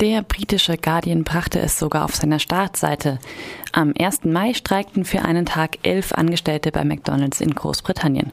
[0.00, 3.18] Der britische Guardian brachte es sogar auf seiner Startseite.
[3.72, 4.24] Am 1.
[4.24, 8.30] Mai streikten für einen Tag elf Angestellte bei McDonald's in Großbritannien.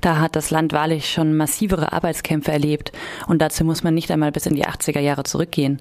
[0.00, 2.90] Da hat das Land wahrlich schon massivere Arbeitskämpfe erlebt
[3.28, 5.80] und dazu muss man nicht einmal bis in die 80er Jahre zurückgehen.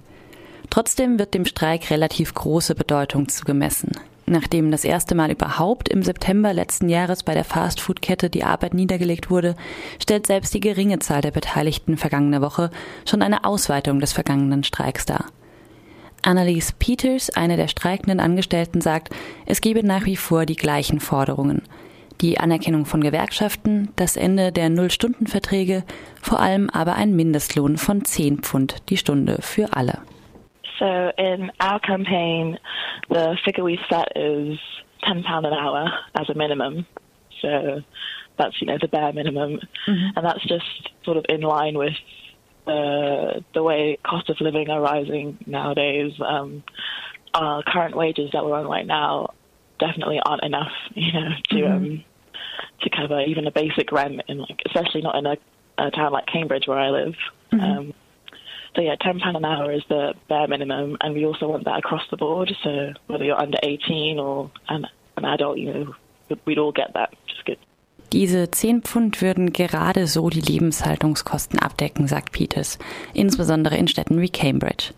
[0.70, 3.94] Trotzdem wird dem Streik relativ große Bedeutung zugemessen.
[4.30, 9.30] Nachdem das erste Mal überhaupt im September letzten Jahres bei der Fastfood-Kette die Arbeit niedergelegt
[9.30, 9.56] wurde,
[10.02, 12.70] stellt selbst die geringe Zahl der Beteiligten vergangene Woche
[13.06, 15.28] schon eine Ausweitung des vergangenen Streiks dar.
[16.24, 19.16] Annalise Peters, eine der streikenden Angestellten, sagt,
[19.46, 21.62] es gebe nach wie vor die gleichen Forderungen.
[22.20, 25.86] Die Anerkennung von Gewerkschaften, das Ende der Null-Stunden-Verträge,
[26.22, 30.00] vor allem aber ein Mindestlohn von 10 Pfund die Stunde für alle.
[30.80, 32.60] So in our campaign,
[33.10, 34.60] the figure we set is
[35.04, 36.86] ten pound an hour as a minimum.
[37.42, 37.82] So
[38.38, 40.18] that's you know the bare minimum, mm-hmm.
[40.18, 40.66] and that's just
[41.04, 41.94] sort of in line with
[42.66, 46.14] the the way cost of living are rising nowadays.
[46.24, 46.64] Um,
[47.34, 49.34] our current wages that we're on right now
[49.80, 51.74] definitely aren't enough, you know, to mm-hmm.
[51.74, 52.04] um,
[52.82, 55.38] to cover even a basic rent in like, especially not in a,
[55.78, 57.16] a town like Cambridge where I live.
[57.52, 57.60] Mm-hmm.
[57.60, 57.94] Um,
[58.78, 61.80] so yeah, ten pound an hour is the bare minimum, and we also want that
[61.80, 62.56] across the board.
[62.64, 64.86] So whether you're under 18 or an,
[65.18, 65.96] an adult, you know,
[66.46, 67.58] we'd all get that, is good.
[68.14, 72.78] Diese 10 Pfund würden gerade so die Lebenshaltungskosten abdecken, sagt Peters,
[73.14, 74.94] insbesondere in Städten wie Cambridge.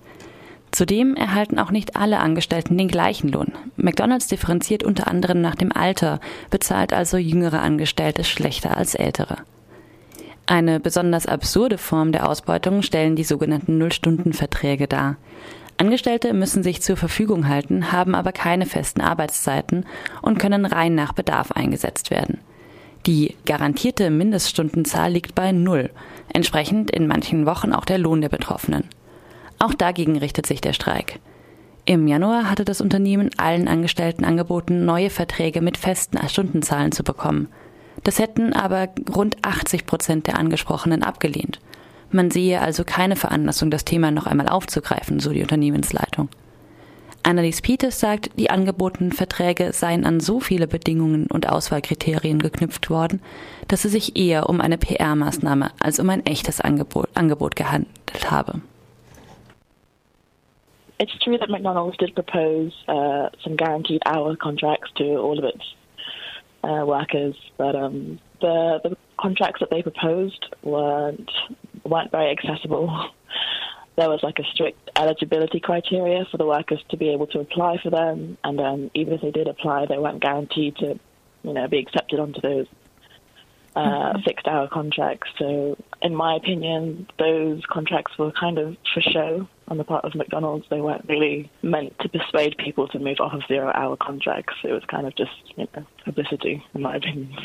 [0.71, 3.53] Zudem erhalten auch nicht alle Angestellten den gleichen Lohn.
[3.77, 6.19] McDonald's differenziert unter anderem nach dem Alter,
[6.52, 9.38] bezahlt also jüngere Angestellte schlechter als ältere.
[10.50, 15.17] Eine besonders absurde Form der Ausbeutung stellen die sogenannten Nullstundenverträge dar.
[15.78, 19.86] Angestellte müssen sich zur Verfügung halten, haben aber keine festen Arbeitszeiten
[20.23, 22.39] und können rein nach Bedarf eingesetzt werden.
[23.05, 25.92] Die garantierte Mindeststundenzahl liegt bei null,
[26.33, 28.86] entsprechend in manchen Wochen auch der Lohn der Betroffenen.
[29.59, 31.20] Auch dagegen richtet sich der Streik.
[31.86, 37.50] Im Januar hatte das Unternehmen allen Angestellten angeboten, neue Verträge mit festen Stundenzahlen zu bekommen.
[38.04, 41.60] Das hätten aber rund 80 Prozent der Angesprochenen abgelehnt.
[42.11, 46.30] Man sehe also keine Veranlassung, das Thema noch einmal aufzugreifen, so die Unternehmensleitung.
[47.21, 53.21] Annelies Peters sagt, die angebotenen Verträge seien an so viele Bedingungen und Auswahlkriterien geknüpft worden,
[53.67, 58.61] dass es sich eher um eine PR-Maßnahme als um ein echtes Angebot, Angebot gehandelt habe.
[61.02, 65.64] It's true that McDonald's did propose uh, some guaranteed hour contracts to all of its
[66.64, 71.31] uh, workers, but um, the the contracts that they proposed weren't
[71.83, 73.09] weren't very accessible.
[73.97, 77.77] there was like a strict eligibility criteria for the workers to be able to apply
[77.83, 80.99] for them, and um, even if they did apply, they weren't guaranteed to,
[81.43, 82.67] you know, be accepted onto those
[83.75, 84.21] uh, mm-hmm.
[84.21, 85.30] fixed hour contracts.
[85.37, 90.15] So, in my opinion, those contracts were kind of for show on the part of
[90.15, 90.67] McDonald's.
[90.69, 94.55] They weren't really meant to persuade people to move off of zero hour contracts.
[94.63, 97.35] It was kind of just, you know, publicity, in my opinion.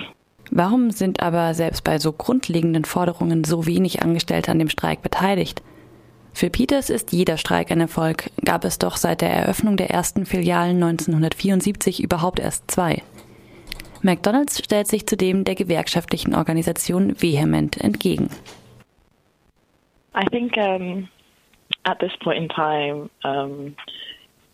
[0.50, 5.62] Warum sind aber selbst bei so grundlegenden Forderungen so wenig Angestellte an dem Streik beteiligt?
[6.34, 10.26] Für Peters ist jeder Streik ein Erfolg, gab es doch seit der Eröffnung der ersten
[10.26, 13.02] Filialen 1974 überhaupt erst zwei.
[14.02, 18.28] McDonald's stellt sich zudem der gewerkschaftlichen Organisation vehement entgegen.
[20.14, 21.08] I think um,
[21.84, 23.76] at this point in time, um,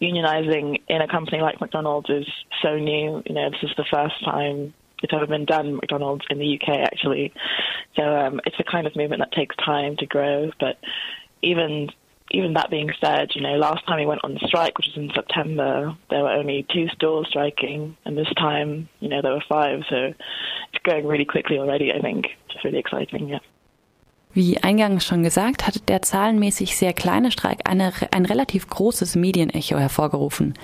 [0.00, 2.26] unionizing in a company like McDonald's is
[2.62, 3.22] so new.
[3.26, 6.80] You know, this is the first time it's ever been done McDonald's in the UK
[6.80, 7.32] actually.
[7.96, 10.50] So um, it's a kind of movement that takes time to grow.
[10.58, 10.78] But
[11.42, 11.88] even
[12.32, 15.10] even that being said, you know, last time we went on strike, which was in
[15.12, 19.80] September, there were only two stores striking, and this time, you know, there were five.
[19.88, 20.14] So
[20.72, 21.92] it's going really quickly already.
[21.92, 23.28] I think it's really exciting.
[23.28, 23.40] Yeah.
[24.32, 29.76] Wie eingangs schon gesagt, hat der zahlenmäßig sehr kleine Streik eine, ein relativ großes Medienecho
[29.76, 30.54] hervorgerufen.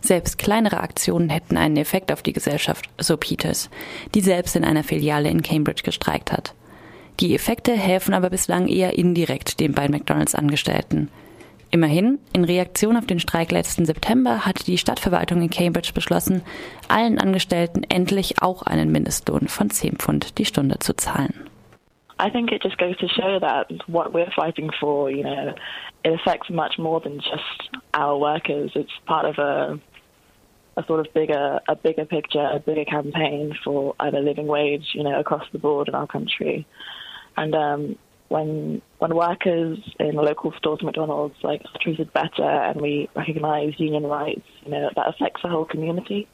[0.00, 3.68] Selbst kleinere Aktionen hätten einen Effekt auf die Gesellschaft, so Peters,
[4.14, 6.54] die selbst in einer Filiale in Cambridge gestreikt hat.
[7.20, 11.10] Die Effekte helfen aber bislang eher indirekt den beiden McDonalds Angestellten.
[11.70, 16.40] Immerhin, in Reaktion auf den Streik letzten September hat die Stadtverwaltung in Cambridge beschlossen,
[16.88, 21.34] allen Angestellten endlich auch einen Mindestlohn von 10 Pfund die Stunde zu zahlen.
[22.20, 25.54] I think it just goes to show that what we're fighting for, you know,
[26.04, 28.72] it affects much more than just our workers.
[28.74, 29.80] It's part of a
[30.76, 35.02] a sort of bigger a bigger picture, a bigger campaign for either living wage, you
[35.02, 36.66] know, across the board in our country.
[37.38, 37.96] And um,
[38.28, 44.04] when when workers in local stores, McDonald's, like are treated better, and we recognise union
[44.04, 46.28] rights, you know that affects the whole community.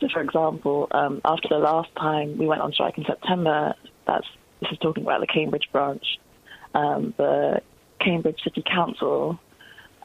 [0.00, 4.26] So, for example, um, after the last time we went on strike in September, that's
[4.62, 6.18] this is talking about the Cambridge branch.
[6.74, 7.60] Um, the
[8.00, 9.38] Cambridge City Council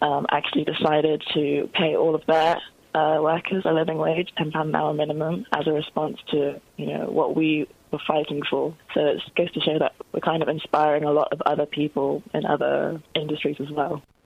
[0.01, 2.57] um, actually decided to pay all of their
[2.93, 6.87] uh, workers a living wage, ten pound an hour minimum, as a response to you
[6.87, 8.75] know what we were fighting for.
[8.93, 12.23] So it goes to show that we're kind of inspiring a lot of other people
[12.33, 14.01] in other industries as well.